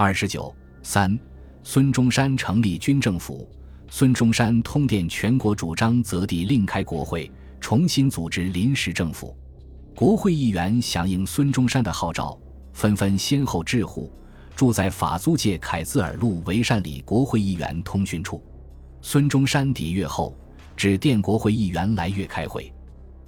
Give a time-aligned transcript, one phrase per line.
[0.00, 1.18] 二十九三，
[1.64, 3.50] 孙中山成立军政府。
[3.88, 7.28] 孙中山通电全国，主张择地另开国会，
[7.60, 9.36] 重新组织临时政府。
[9.96, 12.38] 国会议员响应孙中山的号召，
[12.72, 14.08] 纷纷先后致户，
[14.54, 18.40] 住在法租界凯兹尔路维善里国会议员通讯处。
[19.02, 20.32] 孙中山抵粤后，
[20.76, 22.72] 指电国会议员来粤开会。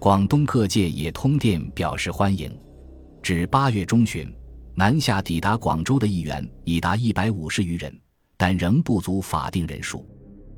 [0.00, 2.52] 广东各界也通电表示欢迎。
[3.22, 4.28] 至八月中旬，
[4.78, 7.98] 南下抵达广州的议员已达一百五十余人，
[8.36, 10.06] 但仍不足法定人数。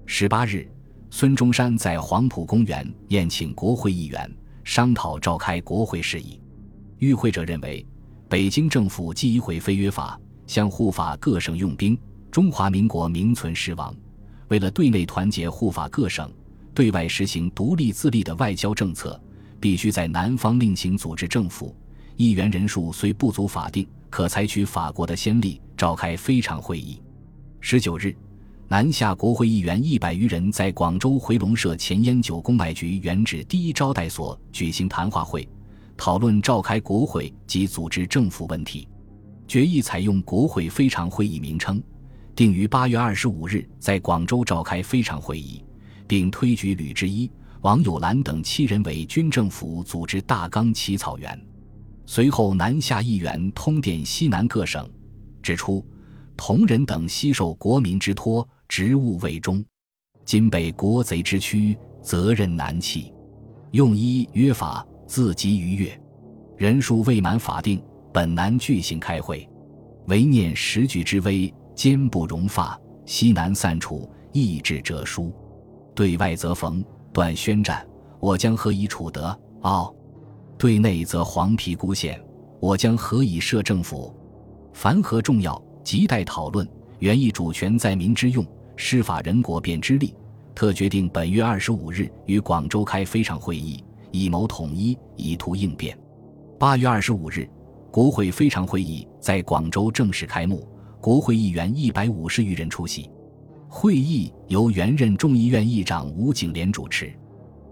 [0.06, 0.68] 十八日，
[1.08, 4.28] 孙中山在黄埔公园宴请国会议员，
[4.64, 6.40] 商讨召开国会事宜。
[6.98, 7.86] 与会者认为，
[8.28, 11.96] 北京政府既已毁废约法，向护法各省用兵，
[12.28, 13.94] 中华民国名存实亡。
[14.48, 16.28] 为了对内团结护法各省，
[16.74, 19.22] 对外实行独立自立的外交政策，
[19.60, 21.72] 必须在南方另行组织政府。
[22.18, 27.00] 议员人数虽不足法定，可采取法国的先例，召开非常会议。
[27.60, 28.14] 十九日。
[28.70, 35.48] 南下国会议员一百余人在广州回龙社前烟酒公卖局原址第一招待所举行谈话会，
[35.96, 38.86] 讨论召开国会及组织政府问题。
[39.46, 41.82] 决议采用国会非常会议名称，
[42.36, 45.64] 定于八月二十五日在广州召开非常会议，
[46.06, 47.30] 并推举吕之一、
[47.62, 51.40] 王友兰等七人为军政府组织大纲起草员。
[52.10, 54.88] 随后，南下议员通电西南各省，
[55.42, 55.86] 指出
[56.38, 58.48] 同仁等悉受国民之托。
[58.66, 59.62] 职务未终，
[60.24, 63.12] 今被国贼之躯，责任难弃。
[63.72, 66.00] 用一约法，自即逾越，
[66.56, 69.46] 人数未满法定，本难具行开会。
[70.06, 72.78] 唯念时局之危，坚不容发。
[73.04, 75.30] 西南散处，意志者书。
[75.94, 77.86] 对外则逢断宣战，
[78.18, 79.38] 我将何以处得？
[79.60, 79.94] 傲。
[80.58, 82.20] 对内则黄皮孤县，
[82.58, 84.12] 我将何以设政府？
[84.72, 86.68] 凡何重要，亟待讨论。
[86.98, 88.44] 原意主权在民之用。
[88.74, 90.14] 施法人国便之力，
[90.56, 95.96] 特决定本月二十五日于广州开非常会议，以谋统一，以图应变。
[96.58, 97.48] 八月二十五日，
[97.90, 100.66] 国会非常会议在广州正式开幕，
[101.00, 103.08] 国会议员一百五十余人出席。
[103.68, 107.12] 会议由原任众议院议长吴景莲主持，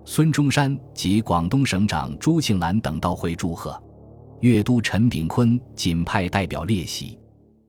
[0.08, 3.82] 孙中山及广东省长朱庆澜等到会祝贺。
[4.40, 7.18] 粤督陈炳坤仅派代表列席。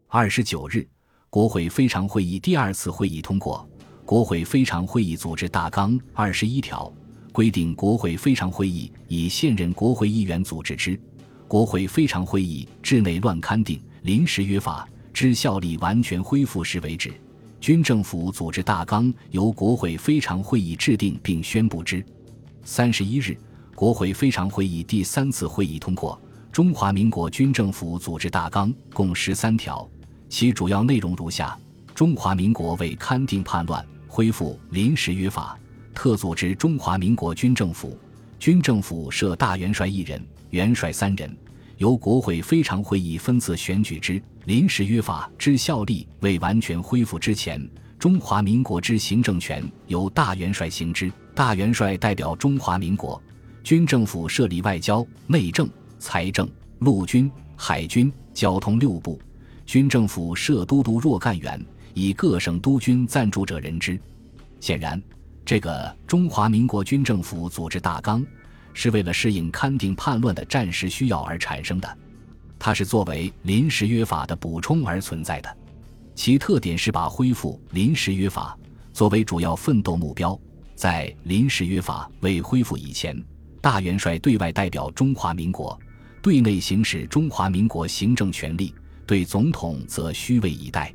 [0.08, 0.88] 二十九日。
[1.30, 3.68] 国会非常会议第二次会议通过
[4.06, 6.92] 《国会非常会议组织大纲》二十一条，
[7.34, 10.98] 规定国会非常会议以现任国会议员组织之。
[11.48, 17.12] 国会非常会议制内乱刊定临时约法之效力完全恢复时为止。
[17.60, 22.04] 军政府组织大纲由国会非常会议制定并宣布之。
[22.70, 23.36] 三十一日，
[23.74, 26.20] 国会非常会议第三次会议通过
[26.52, 29.90] 《中华民国军政府组织大纲》，共十三条。
[30.28, 31.58] 其主要内容如下：
[31.96, 35.58] 中华民国为勘定叛乱，恢复临时约法，
[35.94, 37.98] 特组织中华民国军政府。
[38.38, 41.34] 军政府设大元帅一人，元帅三人，
[41.78, 44.22] 由国会非常会议分次选举之。
[44.44, 47.66] 临时约法之效力未完全恢复之前，
[48.00, 51.12] 中华民国之行政权由大元帅行之。
[51.34, 53.22] 大元帅代表中华民国
[53.64, 56.48] 军政府设立外交、内政、财政、
[56.80, 59.20] 陆军、海军、交通六部。
[59.66, 61.64] 军政府设都督若干员，
[61.96, 64.00] 以各省督军赞助者任之。
[64.60, 65.02] 显然，
[65.44, 68.24] 这个中华民国军政府组织大纲
[68.74, 71.98] 是为了适应勘定叛乱的战时需要而产生的，
[72.60, 75.58] 它是作为临时约法的补充而存在的。
[76.18, 78.58] 其特点是把恢复临时约法
[78.92, 80.38] 作为主要奋斗目标。
[80.74, 83.16] 在临时约法未恢复以前，
[83.62, 85.80] 大元帅对外代表中华民国，
[86.20, 88.74] 对内行使中华民国行政权力。
[89.06, 90.92] 对总统则虚位以待。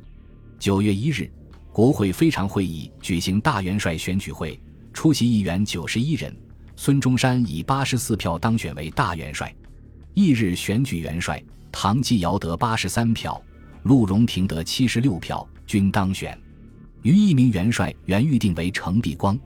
[0.59, 1.31] 九月一日，
[1.71, 4.59] 国会非常会议举行大元帅选举会，
[4.91, 6.35] 出席议员九十一人。
[6.75, 9.51] 孙中山以八十四票当选为大元帅。
[10.15, 11.41] 翌日选举元帅，
[11.71, 13.41] 唐继尧得八十三票，
[13.83, 16.37] 陆荣廷得七十六票，均当选。
[17.01, 19.37] 余一名元帅原预定为程璧光，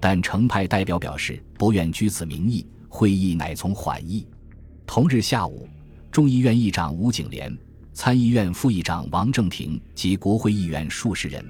[0.00, 4.26] 但程派代表表示不愿居此名义，会议乃从缓议。
[4.86, 5.68] 同日下午，
[6.10, 7.56] 众议院议长吴景莲。
[7.94, 11.44] 参议院副议长王正廷及国会议员数十人，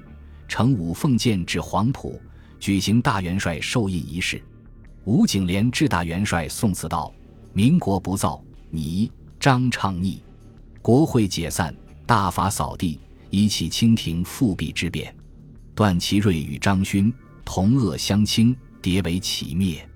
[0.45, 2.19] 乘五凤舰至黄埔，
[2.59, 4.43] 举行大元帅授印仪式。
[5.05, 7.13] 吴景莲致大元帅宋词道
[7.53, 9.09] ：“民国不造，你
[9.39, 10.21] 张倡逆。
[10.81, 11.73] 国会解散，
[12.05, 15.15] 大法扫地，以起清廷复辟之变。
[15.75, 17.13] 段祺瑞与张勋
[17.43, 19.87] 同恶相倾，迭为起灭。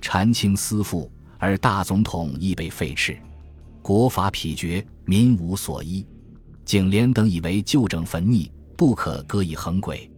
[0.00, 3.16] 禅清思复，而大总统亦被废斥。
[3.82, 6.04] 国法否决。”民无所依，
[6.64, 10.10] 景廉等以为旧政焚逆，不可割以横轨。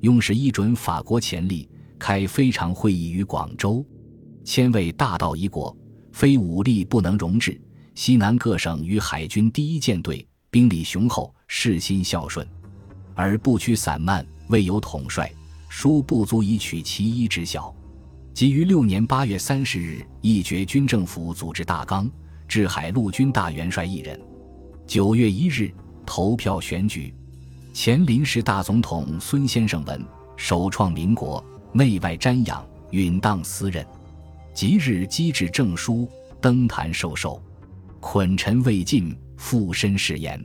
[0.00, 3.84] 用时一准法国前例，开非常会议于广州，
[4.44, 5.76] 千位大道一国，
[6.10, 7.60] 非武力不能容治。
[7.94, 12.44] 西南各省与海军第一舰队兵力雄厚，士心孝顺，
[13.14, 15.30] 而不屈散漫，未有统帅，
[15.68, 17.72] 殊不足以取其一之效。
[18.34, 22.10] 即于六年八月三十日，议决军政府组织大纲，
[22.48, 24.20] 制海陆军大元帅一人。
[24.88, 25.72] 九月一日，
[26.04, 27.14] 投票选举。
[27.72, 30.04] 前临时大总统孙先生文
[30.36, 33.86] 首创民国，内外瞻仰，允当私任。
[34.52, 36.10] 即日机制证书，
[36.40, 37.40] 登坛受授。
[38.00, 40.38] 捆臣未尽，附身誓言。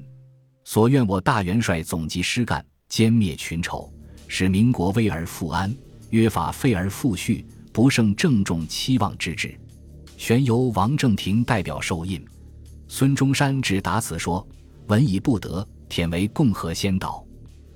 [0.63, 3.93] 所愿我大元帅总集师干，歼灭群丑，
[4.27, 5.75] 使民国危而复安，
[6.11, 9.55] 约法废而复序，不胜郑重期望之至。
[10.17, 12.25] 旋由王正廷代表受印。
[12.87, 14.47] 孙中山只答此说：
[14.87, 15.67] 文已不得。
[15.87, 17.23] 舔为共和先导，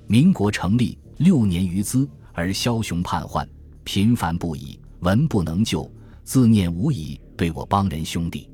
[0.07, 3.47] 民国成立六年余资，而枭雄叛患
[3.83, 5.89] 频繁不已，文不能救，
[6.23, 8.49] 自念无以对我邦人兄弟。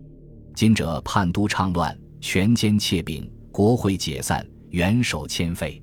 [0.53, 5.81] 今者叛都倡乱，权奸窃柄，国会解散，元首迁废，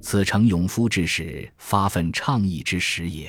[0.00, 3.28] 此诚勇夫之时发愤倡议之时也。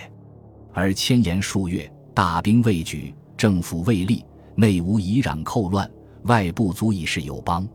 [0.74, 4.24] 而千言数月，大兵未举，政府未立，
[4.56, 5.90] 内无以攘寇乱，
[6.24, 7.68] 外不足以事友邦。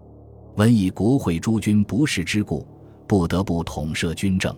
[0.57, 2.67] 闻以国会诸君不世之故，
[3.09, 4.55] 不得不统摄军政。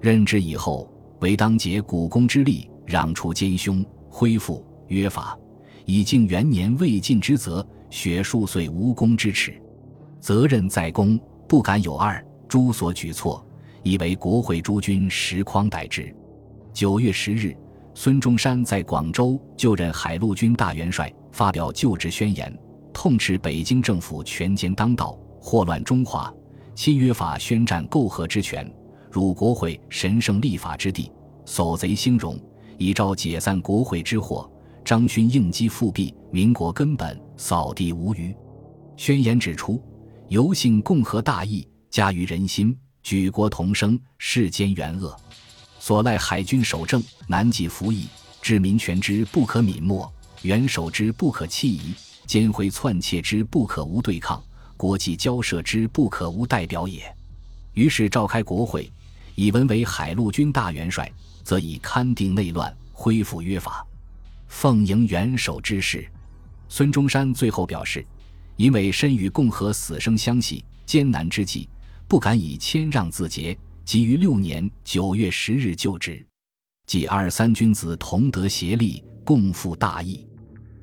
[0.00, 5.38] 任之以后，唯当竭股肱之力，攘除奸凶，恢复约法，
[5.84, 9.60] 以敬元年未尽之责，雪数岁无功之耻。
[10.20, 12.24] 责任在公，不敢有二。
[12.48, 13.46] 诸所举措，
[13.82, 16.12] 以为国会诸君实匡待之。
[16.72, 17.56] 九月十日，
[17.94, 22.52] 孙中山在广州就任海陆军大元帅，发表就职宣言。
[22.92, 26.32] 痛斥北京政府权奸当道，祸乱中华，
[26.74, 28.68] 侵约法宣战媾和之权，
[29.10, 31.10] 辱国会神圣立法之地，
[31.44, 32.36] 扫贼兴荣，
[32.78, 34.50] 以昭解散国会之祸。
[34.84, 38.34] 张勋应激复辟，民国根本扫地无余。
[38.96, 39.82] 宣言指出，
[40.28, 45.16] 由幸共和大义，加于人心，举国同声，世间元恶。
[45.78, 48.06] 所赖海军守正，难济服役，
[48.42, 50.12] 治民权之不可泯没，
[50.42, 51.94] 元首之不可弃疑。
[52.26, 54.40] 奸回篡窃之不可无对抗，
[54.76, 57.02] 国际交涉之不可无代表也。
[57.74, 58.88] 于是召开国会，
[59.34, 61.10] 以文为海陆军大元帅，
[61.42, 63.84] 则以勘定内乱，恢复约法，
[64.50, 66.06] 奉迎元首之事。
[66.68, 68.04] 孙中山最后表示，
[68.56, 71.66] 因为身与共和死生相系，艰难之际，
[72.06, 76.22] 不敢以谦让自节，即于六年九月十日就职，
[76.86, 80.26] 即二三君子同德协力，共赴大义。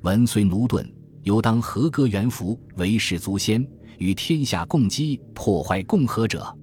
[0.00, 0.92] 文虽奴钝。
[1.24, 3.66] 犹当合格元服，为世足先，
[3.98, 6.56] 与天下共击破坏共和者。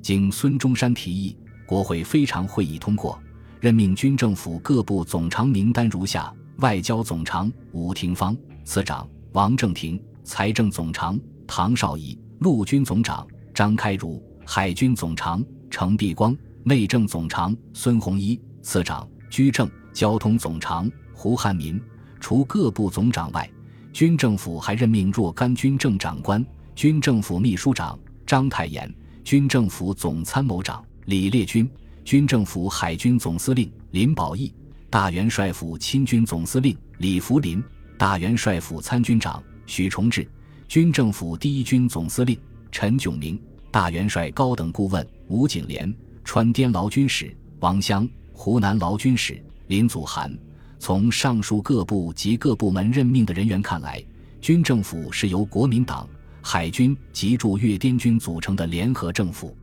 [0.00, 1.36] 经孙中山提议，
[1.66, 3.20] 国会非常会议通过，
[3.60, 21.80] 任命军政府各部总长名单如下：外交总长吴廷芳，次长王正廷，财政总长唐绍仪，陆军总长张开儒，海军总长程璧光，内政总长孙洪一，次长居正，交通总长胡汉民。
[22.20, 23.50] 除各部总长外。
[23.92, 28.92] 军政府还任命若干军政长官：军政府秘书长章太炎，
[29.22, 31.68] 军政府总参谋长李烈钧，
[32.04, 34.52] 军政府海军总司令林保义，
[34.94, 37.60] 大元帅府亲军总司令李福林，
[37.98, 40.24] 大元帅府参军长许崇智，
[40.68, 42.38] 军政府第一军总司令
[42.70, 43.36] 陈炯明，
[43.72, 50.32] 大元帅高等顾问吴景莲，川滇劳军使王湘，湖南劳军使林祖涵。
[50.78, 54.00] 从上述各部及各部门任命的人员看来，
[54.40, 56.08] 军政府是由国民党、
[56.40, 59.56] 海军及驻粤滇军组成的联合政府。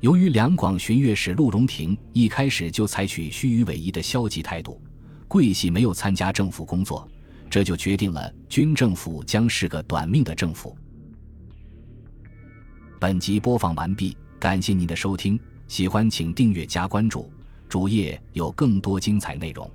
[0.00, 4.80] 由于两广巡阅使陆荣廷一开始就采取虚与委蛇的消极态度，
[5.26, 7.08] 桂系没有参加政府工作，
[7.50, 10.76] 这就决定了军政府将是个短命的政府。
[13.00, 17.28] 本集播放完毕，感谢您的收听，喜欢请订阅加关注，
[17.68, 19.68] 主页有更多精彩内容。